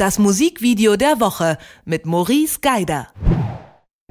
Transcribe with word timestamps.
Das 0.00 0.18
Musikvideo 0.18 0.96
der 0.96 1.20
Woche 1.20 1.58
mit 1.84 2.06
Maurice 2.06 2.60
Geider. 2.62 3.08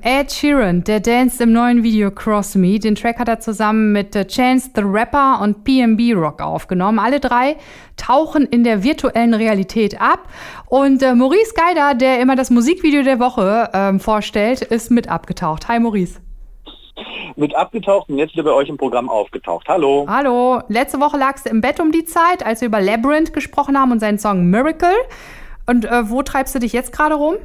Ed 0.04 0.32
Sheeran, 0.32 0.84
der 0.84 1.00
danst 1.00 1.42
im 1.42 1.52
neuen 1.52 1.82
Video 1.82 2.12
Cross 2.12 2.54
Me. 2.54 2.78
Den 2.78 2.94
Track 2.94 3.18
hat 3.18 3.28
er 3.28 3.40
zusammen 3.40 3.92
mit 3.92 4.16
äh, 4.16 4.28
Chance 4.28 4.70
the 4.76 4.84
Rapper 4.86 5.42
und 5.42 5.64
PMB 5.64 6.16
Rock 6.16 6.44
aufgenommen. 6.44 7.00
Alle 7.00 7.20
drei 7.20 7.58
tauchen 7.98 8.46
in 8.46 8.64
der 8.64 8.84
virtuellen 8.84 9.34
Realität 9.34 10.00
ab. 10.00 10.28
Und 10.68 11.02
äh, 11.02 11.16
Maurice 11.16 11.56
Geider, 11.56 11.96
der 11.96 12.22
immer 12.22 12.36
das 12.36 12.52
Musikvideo 12.52 13.02
der 13.02 13.20
Woche 13.20 13.72
ähm, 13.74 14.00
vorstellt, 14.00 14.62
ist 14.62 14.92
mit 14.92 15.10
abgetaucht. 15.10 15.68
Hi 15.70 15.80
Maurice. 15.80 16.22
Mit 17.36 17.56
abgetaucht 17.56 18.10
und 18.10 18.20
jetzt 18.20 18.34
wieder 18.34 18.44
bei 18.44 18.54
euch 18.54 18.70
im 18.70 18.78
Programm 18.78 19.10
aufgetaucht. 19.10 19.68
Hallo. 19.68 20.06
Hallo. 20.08 20.62
Letzte 20.68 21.00
Woche 21.00 21.18
lagst 21.18 21.48
du 21.48 21.50
im 21.50 21.62
Bett 21.62 21.80
um 21.80 21.92
die 21.92 22.06
Zeit, 22.06 22.46
als 22.46 22.62
wir 22.62 22.68
über 22.68 22.80
Labyrinth 22.80 23.34
gesprochen 23.34 23.76
haben 23.76 23.92
und 23.92 24.00
seinen 24.00 24.20
Song 24.20 24.52
Miracle. 24.52 24.94
Und 25.70 25.86
äh, 25.86 26.10
wo 26.10 26.24
treibst 26.24 26.56
du 26.56 26.60
dich 26.60 26.74
jetzt 26.74 26.92
gerade 26.92 27.14
rum? 27.14 27.36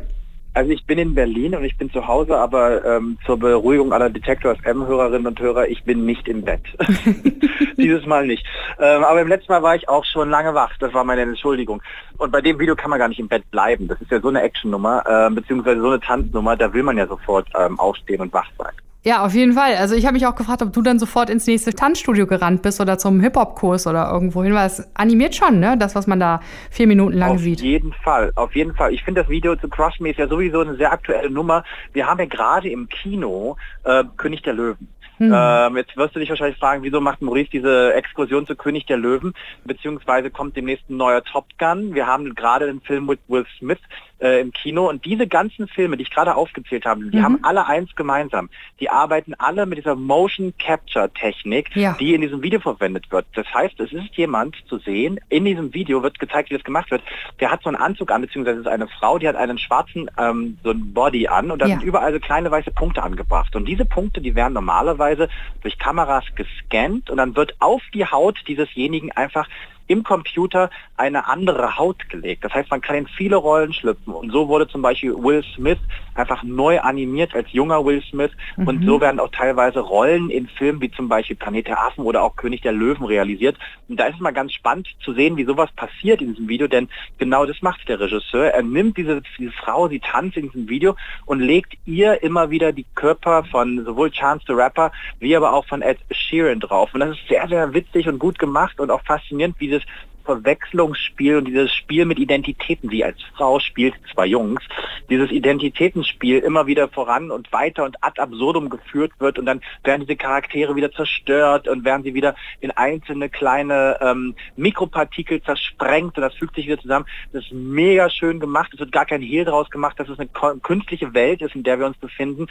Also 0.54 0.70
ich 0.70 0.86
bin 0.86 0.98
in 0.98 1.14
Berlin 1.14 1.54
und 1.54 1.64
ich 1.64 1.76
bin 1.76 1.90
zu 1.90 2.06
Hause, 2.06 2.38
aber 2.38 2.82
ähm, 2.82 3.18
zur 3.26 3.38
Beruhigung 3.38 3.92
aller 3.92 4.08
Detektor 4.08 4.54
FM-Hörerinnen 4.54 5.26
und 5.26 5.38
Hörer, 5.38 5.68
ich 5.68 5.84
bin 5.84 6.06
nicht 6.06 6.26
im 6.26 6.42
Bett. 6.42 6.62
Dieses 7.76 8.06
Mal 8.06 8.26
nicht. 8.26 8.46
Ähm, 8.78 9.04
aber 9.04 9.20
im 9.20 9.28
letzten 9.28 9.52
Mal 9.52 9.62
war 9.62 9.76
ich 9.76 9.90
auch 9.90 10.06
schon 10.06 10.30
lange 10.30 10.54
wach, 10.54 10.72
das 10.78 10.94
war 10.94 11.04
meine 11.04 11.20
Entschuldigung. 11.20 11.82
Und 12.16 12.32
bei 12.32 12.40
dem 12.40 12.58
Video 12.58 12.74
kann 12.74 12.88
man 12.88 12.98
gar 12.98 13.08
nicht 13.08 13.20
im 13.20 13.28
Bett 13.28 13.50
bleiben. 13.50 13.88
Das 13.88 14.00
ist 14.00 14.10
ja 14.10 14.20
so 14.20 14.28
eine 14.28 14.40
Action-Nummer, 14.40 15.04
äh, 15.06 15.34
beziehungsweise 15.34 15.82
so 15.82 15.88
eine 15.88 16.00
Tanznummer, 16.00 16.56
da 16.56 16.72
will 16.72 16.82
man 16.82 16.96
ja 16.96 17.06
sofort 17.06 17.46
ähm, 17.58 17.78
aufstehen 17.78 18.22
und 18.22 18.32
wach 18.32 18.48
sein. 18.56 18.72
Ja, 19.06 19.22
auf 19.22 19.34
jeden 19.34 19.52
Fall. 19.52 19.74
Also 19.76 19.94
ich 19.94 20.06
habe 20.06 20.14
mich 20.14 20.26
auch 20.26 20.34
gefragt, 20.34 20.62
ob 20.62 20.72
du 20.72 20.80
dann 20.80 20.98
sofort 20.98 21.28
ins 21.28 21.46
nächste 21.46 21.74
Tanzstudio 21.74 22.26
gerannt 22.26 22.62
bist 22.62 22.80
oder 22.80 22.96
zum 22.96 23.20
Hip-Hop-Kurs 23.20 23.86
oder 23.86 24.10
irgendwo 24.10 24.42
hin, 24.42 24.54
weil 24.54 24.66
es 24.66 24.88
animiert 24.94 25.34
schon, 25.34 25.60
ne? 25.60 25.76
Das, 25.76 25.94
was 25.94 26.06
man 26.06 26.18
da 26.18 26.40
vier 26.70 26.86
Minuten 26.86 27.18
lang 27.18 27.32
auf 27.32 27.40
sieht. 27.40 27.58
Auf 27.58 27.64
jeden 27.64 27.92
Fall, 27.92 28.32
auf 28.34 28.56
jeden 28.56 28.74
Fall. 28.74 28.94
Ich 28.94 29.04
finde 29.04 29.20
das 29.20 29.28
Video 29.28 29.56
zu 29.56 29.68
Crush 29.68 30.00
Me 30.00 30.10
ist 30.10 30.18
ja 30.18 30.26
sowieso 30.26 30.60
eine 30.60 30.76
sehr 30.76 30.90
aktuelle 30.90 31.28
Nummer. 31.28 31.64
Wir 31.92 32.06
haben 32.06 32.18
ja 32.18 32.24
gerade 32.24 32.70
im 32.70 32.88
Kino 32.88 33.58
äh, 33.84 34.04
König 34.16 34.42
der 34.42 34.54
Löwen. 34.54 34.88
Hm. 35.18 35.32
Ähm, 35.34 35.76
jetzt 35.76 35.96
wirst 35.96 36.16
du 36.16 36.18
dich 36.18 36.30
wahrscheinlich 36.30 36.58
fragen, 36.58 36.82
wieso 36.82 37.00
macht 37.00 37.22
Maurice 37.22 37.50
diese 37.50 37.92
Exkursion 37.94 38.46
zu 38.46 38.56
König 38.56 38.86
der 38.86 38.96
Löwen, 38.96 39.32
beziehungsweise 39.64 40.30
kommt 40.30 40.56
demnächst 40.56 40.88
ein 40.90 40.96
neuer 40.96 41.22
Top 41.22 41.46
Gun. 41.58 41.94
Wir 41.94 42.06
haben 42.06 42.34
gerade 42.34 42.66
den 42.66 42.80
Film 42.80 43.06
mit 43.06 43.20
Will 43.28 43.44
Smith 43.58 43.78
äh, 44.20 44.40
im 44.40 44.52
Kino 44.52 44.88
und 44.88 45.04
diese 45.04 45.26
ganzen 45.26 45.68
Filme, 45.68 45.96
die 45.96 46.02
ich 46.02 46.10
gerade 46.10 46.34
aufgezählt 46.34 46.84
habe, 46.84 47.04
die 47.04 47.18
mhm. 47.18 47.22
haben 47.22 47.38
alle 47.42 47.66
eins 47.66 47.94
gemeinsam. 47.96 48.48
Die 48.80 48.90
arbeiten 48.90 49.34
alle 49.34 49.66
mit 49.66 49.78
dieser 49.78 49.94
Motion 49.94 50.54
Capture 50.58 51.12
Technik, 51.12 51.74
ja. 51.74 51.96
die 51.98 52.14
in 52.14 52.20
diesem 52.20 52.42
Video 52.42 52.60
verwendet 52.60 53.10
wird. 53.10 53.26
Das 53.34 53.46
heißt, 53.52 53.78
es 53.80 53.92
ist 53.92 54.14
jemand 54.16 54.56
zu 54.68 54.78
sehen, 54.78 55.20
in 55.28 55.44
diesem 55.44 55.74
Video 55.74 56.02
wird 56.02 56.18
gezeigt, 56.18 56.50
wie 56.50 56.54
das 56.54 56.64
gemacht 56.64 56.90
wird. 56.90 57.02
Der 57.40 57.50
hat 57.50 57.62
so 57.62 57.68
einen 57.68 57.76
Anzug 57.76 58.10
an, 58.10 58.22
beziehungsweise 58.22 58.60
ist 58.60 58.66
eine 58.66 58.88
Frau, 58.88 59.18
die 59.18 59.28
hat 59.28 59.36
einen 59.36 59.58
schwarzen 59.58 60.10
ähm, 60.18 60.58
so 60.62 60.70
ein 60.70 60.92
Body 60.92 61.28
an 61.28 61.50
und 61.50 61.60
da 61.60 61.66
ja. 61.66 61.76
sind 61.76 61.84
überall 61.84 62.12
so 62.12 62.20
kleine 62.20 62.50
weiße 62.50 62.70
Punkte 62.70 63.02
angebracht. 63.02 63.54
Und 63.56 63.66
diese 63.66 63.84
Punkte, 63.84 64.20
die 64.20 64.34
werden 64.34 64.54
normalerweise 64.54 65.28
durch 65.62 65.78
Kameras 65.78 66.24
gescannt 66.34 67.10
und 67.10 67.18
dann 67.18 67.36
wird 67.36 67.54
auf 67.60 67.82
die 67.92 68.06
Haut 68.06 68.38
diesesjenigen 68.46 69.12
einfach 69.12 69.48
im 69.86 70.02
Computer 70.02 70.70
eine 70.96 71.26
andere 71.26 71.76
Haut 71.76 72.08
gelegt. 72.08 72.44
Das 72.44 72.52
heißt, 72.52 72.70
man 72.70 72.80
kann 72.80 72.96
in 72.96 73.06
viele 73.06 73.36
Rollen 73.36 73.72
schlüpfen. 73.72 74.12
Und 74.12 74.30
so 74.30 74.48
wurde 74.48 74.68
zum 74.68 74.82
Beispiel 74.82 75.14
Will 75.14 75.44
Smith 75.54 75.78
einfach 76.14 76.42
neu 76.42 76.80
animiert 76.80 77.34
als 77.34 77.52
junger 77.52 77.84
Will 77.84 78.02
Smith. 78.02 78.30
Mhm. 78.56 78.68
Und 78.68 78.84
so 78.84 79.00
werden 79.00 79.20
auch 79.20 79.30
teilweise 79.30 79.80
Rollen 79.80 80.30
in 80.30 80.46
Filmen 80.48 80.80
wie 80.80 80.90
zum 80.90 81.08
Beispiel 81.08 81.36
Planet 81.36 81.68
der 81.68 81.80
Affen 81.80 82.04
oder 82.04 82.22
auch 82.22 82.36
König 82.36 82.62
der 82.62 82.72
Löwen 82.72 83.04
realisiert. 83.04 83.56
Und 83.88 83.98
da 83.98 84.06
ist 84.06 84.14
es 84.14 84.20
mal 84.20 84.32
ganz 84.32 84.52
spannend 84.52 84.88
zu 85.04 85.12
sehen, 85.12 85.36
wie 85.36 85.44
sowas 85.44 85.70
passiert 85.76 86.20
in 86.20 86.30
diesem 86.30 86.48
Video, 86.48 86.68
denn 86.68 86.88
genau 87.18 87.44
das 87.44 87.60
macht 87.62 87.88
der 87.88 88.00
Regisseur. 88.00 88.46
Er 88.52 88.62
nimmt 88.62 88.96
diese, 88.96 89.22
diese 89.38 89.52
Frau, 89.52 89.88
sie 89.88 90.00
tanzt 90.00 90.36
in 90.36 90.50
diesem 90.50 90.68
Video 90.68 90.96
und 91.26 91.40
legt 91.40 91.74
ihr 91.84 92.22
immer 92.22 92.50
wieder 92.50 92.72
die 92.72 92.86
Körper 92.94 93.44
von 93.44 93.84
sowohl 93.84 94.10
Chance 94.10 94.44
the 94.46 94.52
Rapper 94.52 94.92
wie 95.20 95.36
aber 95.36 95.52
auch 95.52 95.66
von 95.66 95.82
Ed 95.82 95.98
Sheeran 96.10 96.60
drauf. 96.60 96.94
Und 96.94 97.00
das 97.00 97.10
ist 97.10 97.28
sehr, 97.28 97.46
sehr 97.48 97.72
witzig 97.74 98.08
und 98.08 98.18
gut 98.18 98.38
gemacht 98.38 98.80
und 98.80 98.90
auch 98.90 99.02
faszinierend, 99.02 99.56
wie 99.58 99.68
dieses 99.74 99.86
Verwechslungsspiel 100.24 101.36
und 101.36 101.46
dieses 101.46 101.72
Spiel 101.72 102.04
mit 102.04 102.18
Identitäten, 102.18 102.90
sie 102.90 103.04
als 103.04 103.18
Frau 103.36 103.58
spielt 103.58 103.94
zwei 104.12 104.26
Jungs, 104.26 104.62
dieses 105.10 105.30
Identitätenspiel 105.30 106.38
immer 106.38 106.66
wieder 106.66 106.88
voran 106.88 107.30
und 107.30 107.52
weiter 107.52 107.84
und 107.84 107.96
ad 108.02 108.20
absurdum 108.20 108.70
geführt 108.70 109.12
wird 109.18 109.38
und 109.38 109.46
dann 109.46 109.60
werden 109.82 110.02
diese 110.02 110.16
Charaktere 110.16 110.74
wieder 110.76 110.92
zerstört 110.92 111.68
und 111.68 111.84
werden 111.84 112.02
sie 112.02 112.14
wieder 112.14 112.34
in 112.60 112.70
einzelne 112.70 113.28
kleine 113.28 113.98
ähm, 114.00 114.34
Mikropartikel 114.56 115.42
zersprengt 115.42 116.16
und 116.16 116.22
das 116.22 116.34
fügt 116.34 116.56
sich 116.56 116.66
wieder 116.66 116.80
zusammen. 116.80 117.06
Das 117.32 117.44
ist 117.44 117.52
mega 117.52 118.08
schön 118.10 118.40
gemacht, 118.40 118.70
es 118.72 118.80
wird 118.80 118.92
gar 118.92 119.06
kein 119.06 119.22
Hehl 119.22 119.44
draus 119.44 119.70
gemacht, 119.70 119.98
dass 119.98 120.08
es 120.08 120.18
eine 120.18 120.28
künstliche 120.62 121.14
Welt 121.14 121.42
ist, 121.42 121.54
in 121.54 121.62
der 121.62 121.78
wir 121.78 121.86
uns 121.86 121.98
befinden 121.98 122.46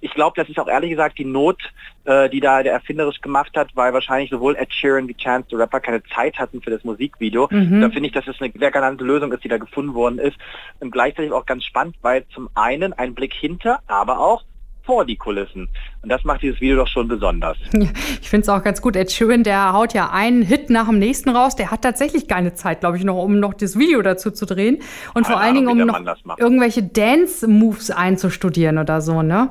ich 0.00 0.12
glaube, 0.14 0.40
das 0.40 0.48
ist 0.48 0.58
auch 0.58 0.68
ehrlich 0.68 0.90
gesagt 0.90 1.18
die 1.18 1.24
Not, 1.24 1.60
äh, 2.04 2.28
die 2.30 2.40
da 2.40 2.62
der 2.62 2.72
erfinderisch 2.72 3.20
gemacht 3.20 3.56
hat, 3.56 3.68
weil 3.74 3.92
wahrscheinlich 3.92 4.30
sowohl 4.30 4.56
Ed 4.56 4.72
Sheeran 4.72 5.08
wie 5.08 5.14
Chance 5.14 5.48
the 5.50 5.56
Rapper 5.56 5.80
keine 5.80 6.02
Zeit 6.04 6.38
hatten 6.38 6.62
für 6.62 6.70
das 6.70 6.84
Musikvideo. 7.10 7.48
Mhm. 7.50 7.80
Da 7.80 7.90
finde 7.90 8.08
ich, 8.08 8.14
dass 8.14 8.26
es 8.26 8.40
eine 8.40 8.52
sehr 8.58 8.70
galante 8.70 9.04
Lösung 9.04 9.32
ist, 9.32 9.44
die 9.44 9.48
da 9.48 9.58
gefunden 9.58 9.94
worden 9.94 10.18
ist. 10.18 10.36
Und 10.80 10.90
gleichzeitig 10.90 11.32
auch 11.32 11.46
ganz 11.46 11.64
spannend, 11.64 11.96
weil 12.02 12.24
zum 12.34 12.48
einen 12.54 12.92
ein 12.92 13.14
Blick 13.14 13.32
hinter, 13.32 13.80
aber 13.86 14.18
auch 14.20 14.42
vor 14.84 15.04
die 15.04 15.16
Kulissen. 15.16 15.68
Und 16.02 16.08
das 16.08 16.24
macht 16.24 16.42
dieses 16.42 16.60
Video 16.60 16.76
doch 16.76 16.88
schon 16.88 17.06
besonders. 17.06 17.56
Ich 18.22 18.28
finde 18.28 18.42
es 18.42 18.48
auch 18.48 18.62
ganz 18.62 18.80
gut. 18.80 18.96
Ed 18.96 19.10
Sheeran, 19.10 19.42
der 19.42 19.72
haut 19.72 19.92
ja 19.92 20.10
einen 20.10 20.42
Hit 20.42 20.70
nach 20.70 20.86
dem 20.86 20.98
nächsten 20.98 21.30
raus. 21.30 21.56
Der 21.56 21.70
hat 21.70 21.82
tatsächlich 21.82 22.28
keine 22.28 22.54
Zeit, 22.54 22.80
glaube 22.80 22.96
ich, 22.96 23.04
noch, 23.04 23.22
um 23.22 23.40
noch 23.40 23.54
das 23.54 23.78
Video 23.78 24.02
dazu 24.02 24.30
zu 24.30 24.46
drehen. 24.46 24.78
Und 25.14 25.24
keine 25.24 25.26
vor 25.26 25.40
allen 25.40 25.54
Dingen, 25.56 25.68
um 25.68 25.78
noch 25.78 26.16
irgendwelche 26.38 26.82
Dance-Moves 26.82 27.90
einzustudieren 27.90 28.78
oder 28.78 29.00
so, 29.00 29.22
ne? 29.22 29.50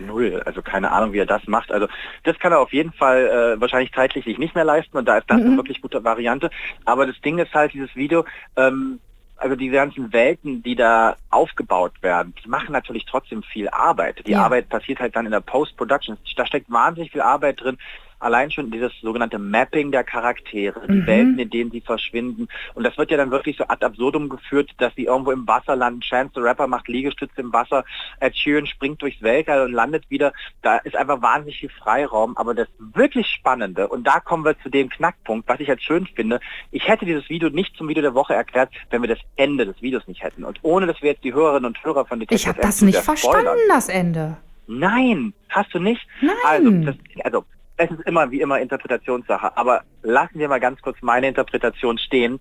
Null. 0.00 0.42
Also 0.44 0.62
keine 0.62 0.90
Ahnung, 0.90 1.12
wie 1.12 1.18
er 1.18 1.26
das 1.26 1.46
macht. 1.46 1.70
Also 1.72 1.86
das 2.24 2.38
kann 2.38 2.52
er 2.52 2.60
auf 2.60 2.72
jeden 2.72 2.92
Fall 2.92 3.26
äh, 3.56 3.60
wahrscheinlich 3.60 3.92
zeitlich 3.92 4.24
sich 4.24 4.38
nicht 4.38 4.54
mehr 4.54 4.64
leisten 4.64 4.96
und 4.96 5.06
da 5.06 5.18
ist 5.18 5.30
das 5.30 5.38
mhm. 5.38 5.46
eine 5.46 5.56
wirklich 5.56 5.80
gute 5.80 6.02
Variante. 6.04 6.50
Aber 6.84 7.06
das 7.06 7.20
Ding 7.20 7.38
ist 7.38 7.54
halt, 7.54 7.72
dieses 7.72 7.94
Video, 7.94 8.24
ähm, 8.56 9.00
also 9.36 9.56
diese 9.56 9.74
ganzen 9.74 10.12
Welten, 10.12 10.62
die 10.62 10.76
da 10.76 11.16
aufgebaut 11.30 11.94
werden, 12.02 12.34
die 12.44 12.48
machen 12.48 12.72
natürlich 12.72 13.06
trotzdem 13.06 13.42
viel 13.42 13.68
Arbeit. 13.70 14.26
Die 14.26 14.32
ja. 14.32 14.44
Arbeit 14.44 14.68
passiert 14.68 15.00
halt 15.00 15.16
dann 15.16 15.24
in 15.24 15.32
der 15.32 15.40
Post-Production. 15.40 16.18
Da 16.36 16.46
steckt 16.46 16.70
wahnsinnig 16.70 17.10
viel 17.10 17.22
Arbeit 17.22 17.60
drin, 17.60 17.78
allein 18.20 18.50
schon 18.50 18.70
dieses 18.70 18.92
sogenannte 19.00 19.38
Mapping 19.38 19.90
der 19.90 20.04
Charaktere, 20.04 20.80
die 20.86 20.92
mhm. 20.92 21.06
Welten, 21.06 21.38
in 21.38 21.50
denen 21.50 21.70
sie 21.70 21.80
verschwinden. 21.80 22.48
Und 22.74 22.84
das 22.84 22.96
wird 22.96 23.10
ja 23.10 23.16
dann 23.16 23.30
wirklich 23.30 23.56
so 23.56 23.64
ad 23.64 23.84
absurdum 23.84 24.28
geführt, 24.28 24.70
dass 24.78 24.94
sie 24.94 25.04
irgendwo 25.04 25.32
im 25.32 25.46
Wasser 25.46 25.76
landen. 25.76 26.00
Chance 26.00 26.32
the 26.34 26.40
Rapper 26.40 26.66
macht 26.66 26.88
Liegestütze 26.88 27.40
im 27.40 27.52
Wasser, 27.52 27.84
Ed 28.20 28.36
Sheeran 28.36 28.66
springt 28.66 29.02
durchs 29.02 29.22
Weltall 29.22 29.66
und 29.66 29.72
landet 29.72 30.08
wieder. 30.10 30.32
Da 30.62 30.76
ist 30.78 30.96
einfach 30.96 31.22
wahnsinnig 31.22 31.58
viel 31.58 31.70
Freiraum. 31.70 32.36
Aber 32.36 32.54
das 32.54 32.68
wirklich 32.78 33.26
Spannende, 33.26 33.88
und 33.88 34.04
da 34.06 34.20
kommen 34.20 34.44
wir 34.44 34.58
zu 34.60 34.68
dem 34.68 34.88
Knackpunkt, 34.88 35.48
was 35.48 35.60
ich 35.60 35.68
jetzt 35.68 35.84
schön 35.84 36.06
finde, 36.06 36.40
ich 36.70 36.86
hätte 36.88 37.06
dieses 37.06 37.28
Video 37.28 37.48
nicht 37.48 37.76
zum 37.76 37.88
Video 37.88 38.02
der 38.02 38.14
Woche 38.14 38.34
erklärt, 38.34 38.70
wenn 38.90 39.02
wir 39.02 39.08
das 39.08 39.18
Ende 39.36 39.66
des 39.66 39.80
Videos 39.80 40.06
nicht 40.06 40.22
hätten. 40.22 40.44
Und 40.44 40.58
ohne, 40.62 40.86
dass 40.86 41.00
wir 41.02 41.10
jetzt 41.10 41.24
die 41.24 41.32
Hörerinnen 41.32 41.66
und 41.66 41.82
Hörer 41.82 42.04
von 42.04 42.20
Detective 42.20 42.40
Ich 42.40 42.48
habe 42.48 42.60
das 42.60 42.82
nicht 42.82 42.98
verstanden, 42.98 43.38
spoilern. 43.40 43.58
das 43.68 43.88
Ende. 43.88 44.36
Nein, 44.66 45.34
hast 45.48 45.74
du 45.74 45.80
nicht? 45.80 46.06
Nein. 46.20 46.36
Also, 46.44 46.70
das, 46.70 46.96
also 47.24 47.44
es 47.80 47.90
ist 47.90 48.06
immer 48.06 48.30
wie 48.30 48.42
immer 48.42 48.60
Interpretationssache, 48.60 49.56
aber 49.56 49.84
lassen 50.02 50.38
wir 50.38 50.48
mal 50.48 50.60
ganz 50.60 50.82
kurz 50.82 50.98
meine 51.00 51.28
Interpretation 51.28 51.96
stehen 51.96 52.38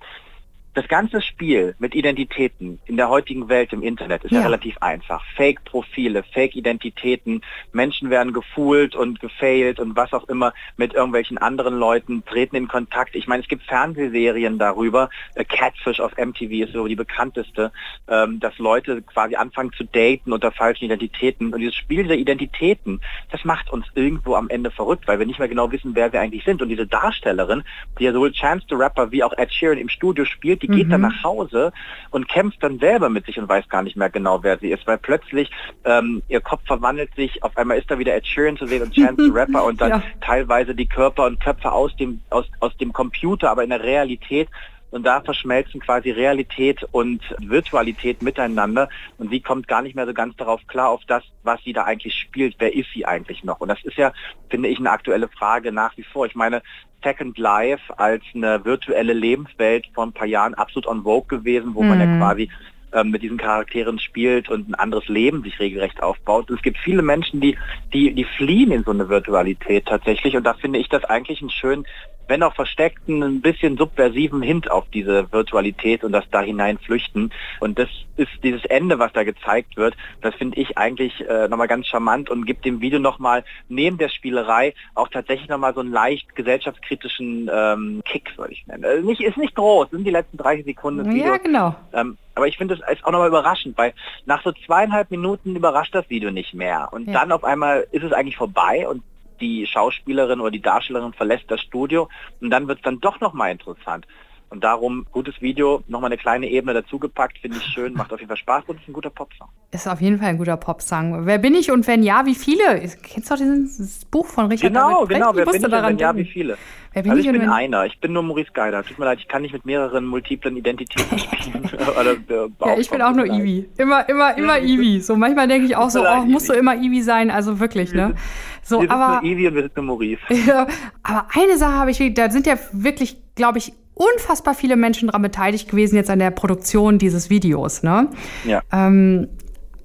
das 0.73 0.87
ganze 0.87 1.21
Spiel 1.21 1.75
mit 1.79 1.95
Identitäten 1.95 2.79
in 2.85 2.95
der 2.95 3.09
heutigen 3.09 3.49
Welt 3.49 3.73
im 3.73 3.81
Internet 3.81 4.23
ist 4.23 4.31
ja, 4.31 4.39
ja 4.39 4.45
relativ 4.45 4.77
einfach. 4.79 5.23
Fake-Profile, 5.35 6.23
Fake-Identitäten, 6.23 7.41
Menschen 7.71 8.09
werden 8.09 8.33
gefühlt 8.33 8.95
und 8.95 9.19
gefailt 9.19 9.79
und 9.79 9.95
was 9.95 10.13
auch 10.13 10.27
immer 10.29 10.53
mit 10.77 10.93
irgendwelchen 10.93 11.37
anderen 11.37 11.77
Leuten, 11.77 12.23
treten 12.25 12.55
in 12.55 12.67
Kontakt. 12.67 13.15
Ich 13.15 13.27
meine, 13.27 13.41
es 13.41 13.49
gibt 13.49 13.63
Fernsehserien 13.63 14.59
darüber, 14.59 15.09
äh, 15.35 15.43
Catfish 15.43 15.99
auf 15.99 16.17
MTV 16.17 16.65
ist 16.65 16.73
so 16.73 16.87
die 16.87 16.95
bekannteste, 16.95 17.71
ähm, 18.07 18.39
dass 18.39 18.57
Leute 18.59 19.01
quasi 19.01 19.35
anfangen 19.35 19.71
zu 19.73 19.83
daten 19.83 20.31
unter 20.31 20.51
falschen 20.51 20.85
Identitäten. 20.85 21.53
Und 21.53 21.59
dieses 21.59 21.75
Spiel 21.75 22.03
dieser 22.03 22.15
Identitäten, 22.15 23.01
das 23.31 23.43
macht 23.43 23.71
uns 23.71 23.85
irgendwo 23.95 24.35
am 24.35 24.49
Ende 24.49 24.69
verrückt, 24.69 25.07
weil 25.07 25.19
wir 25.19 25.25
nicht 25.25 25.39
mehr 25.39 25.47
genau 25.47 25.71
wissen, 25.71 25.95
wer 25.95 26.13
wir 26.13 26.21
eigentlich 26.21 26.43
sind. 26.43 26.61
Und 26.61 26.69
diese 26.69 26.85
Darstellerin, 26.85 27.63
die 27.97 28.03
ja 28.03 28.13
sowohl 28.13 28.31
Chance 28.31 28.67
the 28.69 28.75
Rapper 28.75 29.11
wie 29.11 29.23
auch 29.23 29.33
Ed 29.37 29.51
Sheeran 29.51 29.77
im 29.77 29.89
Studio 29.89 30.25
spielt, 30.25 30.58
die 30.61 30.69
mhm. 30.69 30.75
geht 30.75 30.91
dann 30.91 31.01
mhm. 31.01 31.07
nach 31.07 31.23
Hause 31.23 31.71
und 32.11 32.27
kämpft 32.27 32.63
dann 32.63 32.79
selber 32.79 33.09
mit 33.09 33.25
sich 33.25 33.37
und 33.39 33.49
weiß 33.49 33.69
gar 33.69 33.83
nicht 33.83 33.97
mehr 33.97 34.09
genau, 34.09 34.43
wer 34.43 34.57
sie 34.57 34.71
ist, 34.71 34.85
weil 34.87 34.97
plötzlich 34.97 35.49
ähm, 35.85 36.21
ihr 36.27 36.41
Kopf 36.41 36.61
verwandelt 36.65 37.13
sich, 37.15 37.43
auf 37.43 37.55
einmal 37.57 37.77
ist 37.77 37.89
da 37.89 37.99
wieder 37.99 38.15
Ed 38.15 38.25
Sheeran 38.25 38.57
zu 38.57 38.65
sehen 38.65 38.83
und 38.83 38.93
Chance 38.93 39.23
the 39.23 39.29
Rapper 39.33 39.65
und 39.65 39.81
dann 39.81 39.89
ja. 39.89 40.03
teilweise 40.21 40.75
die 40.75 40.87
Körper 40.87 41.25
und 41.25 41.39
Köpfe 41.39 41.71
aus 41.71 41.95
dem, 41.95 42.21
aus, 42.29 42.45
aus 42.59 42.75
dem 42.77 42.93
Computer, 42.93 43.51
aber 43.51 43.63
in 43.63 43.69
der 43.69 43.83
Realität 43.83 44.49
und 44.91 45.03
da 45.03 45.21
verschmelzen 45.21 45.79
quasi 45.79 46.11
Realität 46.11 46.83
und 46.91 47.21
Virtualität 47.39 48.21
miteinander 48.21 48.89
und 49.17 49.29
sie 49.29 49.39
kommt 49.39 49.67
gar 49.67 49.81
nicht 49.81 49.95
mehr 49.95 50.05
so 50.05 50.13
ganz 50.13 50.35
darauf 50.35 50.65
klar, 50.67 50.89
auf 50.89 51.01
das, 51.07 51.23
was 51.43 51.61
sie 51.63 51.73
da 51.73 51.83
eigentlich 51.83 52.15
spielt, 52.15 52.55
wer 52.59 52.73
ist 52.73 52.91
sie 52.93 53.05
eigentlich 53.05 53.43
noch. 53.43 53.59
Und 53.59 53.69
das 53.69 53.83
ist 53.83 53.97
ja, 53.97 54.13
finde 54.49 54.69
ich, 54.69 54.79
eine 54.79 54.91
aktuelle 54.91 55.27
Frage 55.27 55.71
nach 55.71 55.95
wie 55.97 56.03
vor. 56.03 56.25
Ich 56.25 56.35
meine, 56.35 56.61
Second 57.03 57.37
Life 57.37 57.97
als 57.97 58.23
eine 58.33 58.63
virtuelle 58.65 59.13
Lebenswelt 59.13 59.87
vor 59.93 60.05
ein 60.05 60.13
paar 60.13 60.27
Jahren 60.27 60.53
absolut 60.53 60.87
on 60.87 61.03
vogue 61.03 61.27
gewesen, 61.27 61.75
wo 61.75 61.83
mhm. 61.83 61.89
man 61.89 61.99
ja 61.99 62.05
mhm. 62.05 62.19
quasi 62.19 62.49
ähm, 62.91 63.11
mit 63.11 63.21
diesen 63.21 63.37
Charakteren 63.37 63.99
spielt 63.99 64.49
und 64.49 64.69
ein 64.69 64.75
anderes 64.75 65.07
Leben 65.07 65.43
sich 65.43 65.59
regelrecht 65.59 66.01
aufbaut. 66.01 66.49
Und 66.49 66.57
es 66.57 66.63
gibt 66.63 66.77
viele 66.77 67.01
Menschen, 67.01 67.39
die, 67.39 67.57
die, 67.93 68.13
die 68.13 68.25
fliehen 68.25 68.71
in 68.71 68.83
so 68.83 68.91
eine 68.91 69.09
Virtualität 69.09 69.85
tatsächlich 69.85 70.35
und 70.35 70.43
da 70.43 70.53
finde 70.53 70.79
ich 70.79 70.89
das 70.89 71.03
eigentlich 71.05 71.41
einen 71.41 71.51
schönen 71.51 71.85
wenn 72.29 72.43
auch 72.43 72.53
versteckten, 72.53 73.23
ein 73.23 73.41
bisschen 73.41 73.75
subversiven 73.75 74.41
Hint 74.41 74.69
auf 74.69 74.85
diese 74.93 75.31
Virtualität 75.31 76.03
und 76.03 76.11
das 76.11 76.23
da 76.29 76.41
hinein 76.41 76.77
flüchten. 76.77 77.31
Und 77.59 77.79
das 77.79 77.89
ist 78.17 78.29
dieses 78.43 78.63
Ende, 78.65 78.99
was 78.99 79.11
da 79.13 79.23
gezeigt 79.23 79.77
wird, 79.77 79.95
das 80.21 80.35
finde 80.35 80.59
ich 80.59 80.77
eigentlich 80.77 81.27
äh, 81.27 81.47
nochmal 81.47 81.67
ganz 81.67 81.87
charmant 81.87 82.29
und 82.29 82.45
gibt 82.45 82.65
dem 82.65 82.81
Video 82.81 82.99
nochmal 82.99 83.43
neben 83.67 83.97
der 83.97 84.09
Spielerei 84.09 84.73
auch 84.93 85.07
tatsächlich 85.07 85.49
nochmal 85.49 85.73
so 85.73 85.79
einen 85.79 85.91
leicht 85.91 86.35
gesellschaftskritischen 86.35 87.49
ähm, 87.51 88.01
Kick, 88.05 88.37
würde 88.37 88.53
ich 88.53 88.67
nennen. 88.67 88.85
Also 88.85 89.05
nicht, 89.05 89.21
ist 89.21 89.37
nicht 89.37 89.55
groß, 89.55 89.89
sind 89.89 90.05
die 90.05 90.11
letzten 90.11 90.37
30 90.37 90.65
Sekunden. 90.65 91.15
Ja, 91.15 91.37
genau. 91.37 91.75
Ähm, 91.93 92.17
aber 92.35 92.47
ich 92.47 92.57
finde 92.57 92.75
es 92.75 93.03
auch 93.03 93.11
nochmal 93.11 93.27
überraschend, 93.27 93.77
weil 93.77 93.93
nach 94.25 94.43
so 94.43 94.51
zweieinhalb 94.65 95.11
Minuten 95.11 95.55
überrascht 95.55 95.95
das 95.95 96.09
Video 96.09 96.31
nicht 96.31 96.53
mehr. 96.53 96.87
Und 96.91 97.07
ja. 97.07 97.13
dann 97.13 97.31
auf 97.31 97.43
einmal 97.43 97.87
ist 97.91 98.03
es 98.03 98.13
eigentlich 98.13 98.37
vorbei 98.37 98.87
und 98.87 99.03
die 99.39 99.67
Schauspielerin 99.67 100.39
oder 100.39 100.51
die 100.51 100.61
Darstellerin 100.61 101.13
verlässt 101.13 101.45
das 101.49 101.61
Studio 101.61 102.09
und 102.41 102.49
dann 102.49 102.67
wird 102.67 102.79
es 102.79 102.83
dann 102.83 102.99
doch 102.99 103.19
nochmal 103.19 103.51
interessant. 103.51 104.05
Und 104.51 104.63
darum, 104.63 105.05
gutes 105.11 105.39
Video, 105.41 105.83
nochmal 105.87 106.07
eine 106.07 106.17
kleine 106.17 106.47
Ebene 106.49 106.73
dazugepackt, 106.73 107.37
finde 107.37 107.57
ich 107.57 107.63
schön, 107.65 107.93
macht 107.93 108.11
auf 108.11 108.19
jeden 108.19 108.29
Fall 108.29 108.37
Spaß 108.37 108.63
und 108.65 108.79
ist 108.79 108.87
ein 108.87 108.93
guter 108.93 109.11
Popsong. 109.11 109.47
Ist 109.71 109.87
auf 109.87 110.01
jeden 110.01 110.17
Fall 110.17 110.29
ein 110.29 110.39
guter 110.39 110.57
Popsong. 110.57 111.27
Wer 111.27 111.37
bin 111.37 111.53
ich 111.53 111.71
und 111.71 111.85
wenn 111.85 112.01
ja, 112.01 112.25
wie 112.25 112.33
viele? 112.33 112.79
Kennst 113.03 113.29
du 113.29 113.35
auch 113.35 113.37
dieses 113.37 114.05
Buch 114.05 114.25
von 114.25 114.47
Richard 114.47 114.73
Genau, 114.73 115.05
David 115.05 115.17
genau, 115.17 115.35
wer 115.35 115.45
bin 115.45 115.55
ich 115.55 115.63
und 115.63 115.71
wenn 115.71 115.97
ja, 115.99 116.15
wie 116.15 116.25
viele? 116.25 116.57
Wer 116.93 117.03
bin 117.03 117.11
also 117.11 117.21
ich, 117.21 117.27
ich 117.27 117.39
bin 117.39 117.47
einer, 117.47 117.85
ich 117.85 117.99
bin 117.99 118.13
nur 118.13 118.23
Maurice 118.23 118.51
Geider. 118.51 118.83
Tut 118.83 118.97
mir 118.97 119.05
leid, 119.05 119.19
ich 119.19 119.27
kann 119.27 119.43
nicht 119.43 119.53
mit 119.53 119.63
mehreren 119.63 120.05
multiplen 120.05 120.57
Identitäten 120.57 121.19
spielen. 121.19 121.69
Oder, 121.99 122.13
äh, 122.13 122.49
ja, 122.65 122.77
ich 122.79 122.89
bin 122.89 123.03
auch 123.03 123.13
nur 123.13 123.27
Ivy. 123.27 123.69
Immer, 123.77 124.09
immer, 124.09 124.35
immer 124.35 124.59
Ivy. 124.59 124.99
So 125.01 125.15
manchmal 125.15 125.47
denke 125.47 125.67
ich 125.67 125.75
auch 125.75 125.91
so, 125.91 126.03
oh, 126.03 126.25
musst 126.25 126.49
du 126.49 126.53
immer 126.53 126.75
Ivy 126.75 127.03
sein, 127.03 127.29
also 127.29 127.59
wirklich, 127.59 127.93
ne? 127.93 128.15
So, 128.63 128.81
wir 128.81 128.91
aber, 128.91 129.25
Ivy 129.25 129.47
und 129.47 129.55
wir 129.55 129.63
sind 129.63 129.75
nur 129.75 129.85
Maurice. 129.85 130.21
Ja, 130.47 130.67
aber 131.03 131.27
eine 131.33 131.57
Sache 131.57 131.73
habe 131.73 131.91
ich, 131.91 132.13
da 132.13 132.29
sind 132.29 132.47
ja 132.47 132.55
wirklich, 132.71 133.17
glaube 133.35 133.57
ich, 133.57 133.73
unfassbar 133.93 134.53
viele 134.53 134.75
Menschen 134.75 135.07
daran 135.07 135.21
beteiligt 135.21 135.69
gewesen 135.69 135.95
jetzt 135.95 136.09
an 136.09 136.19
der 136.19 136.31
Produktion 136.31 136.99
dieses 136.99 137.29
Videos, 137.29 137.83
ne? 137.83 138.09
Ja. 138.45 138.61
Ähm, 138.71 139.27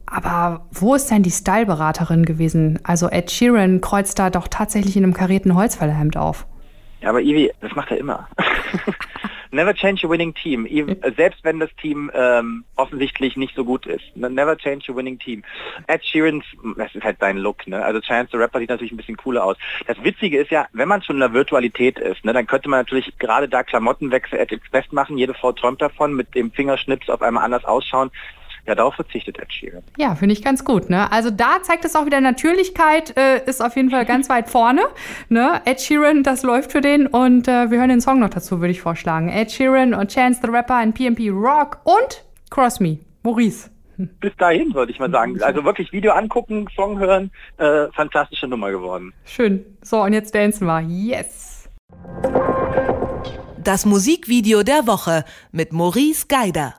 aber 0.06 0.66
wo 0.70 0.94
ist 0.94 1.10
denn 1.10 1.24
die 1.24 1.30
Styleberaterin 1.30 2.24
gewesen? 2.24 2.78
Also 2.84 3.08
Ed 3.08 3.32
Sheeran 3.32 3.80
kreuzt 3.80 4.18
da 4.18 4.30
doch 4.30 4.46
tatsächlich 4.46 4.96
in 4.96 5.02
einem 5.02 5.14
karierten 5.14 5.56
Holzfällerhemd 5.56 6.16
auf. 6.16 6.46
Ja, 7.00 7.10
aber 7.10 7.20
Ivy, 7.20 7.50
das 7.60 7.74
macht 7.74 7.90
er 7.90 7.98
immer. 7.98 8.28
Never 9.54 9.72
change 9.72 10.04
a 10.04 10.08
winning 10.08 10.34
team. 10.34 10.66
Selbst 11.16 11.44
wenn 11.44 11.60
das 11.60 11.70
Team 11.76 12.10
ähm, 12.12 12.64
offensichtlich 12.74 13.36
nicht 13.36 13.54
so 13.54 13.64
gut 13.64 13.86
ist. 13.86 14.04
Ne, 14.16 14.28
never 14.28 14.56
change 14.58 14.90
a 14.90 14.96
winning 14.96 15.16
team. 15.16 15.44
Ed 15.86 16.04
Sheeran, 16.04 16.42
das 16.76 16.92
ist 16.92 17.04
halt 17.04 17.18
sein 17.20 17.38
Look. 17.38 17.64
Ne? 17.68 17.82
Also 17.82 18.00
Chance 18.00 18.30
the 18.32 18.38
Rapper 18.38 18.58
sieht 18.58 18.70
natürlich 18.70 18.92
ein 18.92 18.96
bisschen 18.96 19.16
cooler 19.16 19.44
aus. 19.44 19.56
Das 19.86 20.02
Witzige 20.02 20.38
ist 20.38 20.50
ja, 20.50 20.66
wenn 20.72 20.88
man 20.88 21.02
schon 21.02 21.16
in 21.16 21.20
der 21.20 21.32
Virtualität 21.32 22.00
ist, 22.00 22.24
ne, 22.24 22.32
dann 22.32 22.48
könnte 22.48 22.68
man 22.68 22.80
natürlich 22.80 23.16
gerade 23.18 23.48
da 23.48 23.62
Klamottenwechsel 23.62 24.40
at 24.40 24.50
its 24.50 24.68
best 24.70 24.92
machen. 24.92 25.18
Jede 25.18 25.34
Frau 25.34 25.52
träumt 25.52 25.80
davon, 25.80 26.14
mit 26.14 26.34
dem 26.34 26.50
Fingerschnips 26.50 27.08
auf 27.08 27.22
einmal 27.22 27.44
anders 27.44 27.64
ausschauen. 27.64 28.10
Ja, 28.66 28.74
darauf 28.74 28.94
verzichtet 28.94 29.38
Ed 29.38 29.52
Sheeran. 29.52 29.82
Ja, 29.98 30.14
finde 30.14 30.32
ich 30.32 30.42
ganz 30.42 30.64
gut. 30.64 30.88
Ne? 30.88 31.10
Also 31.12 31.30
da 31.30 31.62
zeigt 31.62 31.84
es 31.84 31.94
auch 31.94 32.06
wieder 32.06 32.20
Natürlichkeit, 32.20 33.16
äh, 33.16 33.44
ist 33.44 33.62
auf 33.62 33.76
jeden 33.76 33.90
Fall 33.90 34.06
ganz 34.06 34.30
weit 34.30 34.48
vorne. 34.48 34.82
Ne? 35.28 35.60
Ed 35.66 35.80
Sheeran, 35.80 36.22
das 36.22 36.42
läuft 36.42 36.72
für 36.72 36.80
den 36.80 37.06
und 37.06 37.46
äh, 37.46 37.70
wir 37.70 37.78
hören 37.78 37.90
den 37.90 38.00
Song 38.00 38.20
noch 38.20 38.30
dazu, 38.30 38.60
würde 38.60 38.70
ich 38.70 38.80
vorschlagen. 38.80 39.28
Ed 39.28 39.52
Sheeran 39.52 39.92
und 39.92 40.10
Chance 40.10 40.40
the 40.42 40.50
Rapper 40.50 40.82
in 40.82 40.94
PMP 40.94 41.30
Rock 41.30 41.78
und 41.84 42.24
Cross 42.50 42.80
Me. 42.80 42.98
Maurice. 43.22 43.70
Bis 43.96 44.32
dahin 44.38 44.74
würde 44.74 44.92
ich 44.92 44.98
mal 44.98 45.10
sagen. 45.10 45.40
Also 45.42 45.64
wirklich 45.64 45.92
Video 45.92 46.12
angucken, 46.12 46.66
Song 46.74 46.98
hören, 46.98 47.30
äh, 47.58 47.86
fantastische 47.92 48.48
Nummer 48.48 48.70
geworden. 48.70 49.12
Schön. 49.24 49.64
So, 49.82 50.02
und 50.02 50.12
jetzt 50.14 50.34
dancen 50.34 50.66
wir. 50.66 50.80
Yes. 50.80 51.68
Das 53.62 53.86
Musikvideo 53.86 54.62
der 54.62 54.86
Woche 54.86 55.24
mit 55.52 55.72
Maurice 55.72 56.26
Geider. 56.28 56.74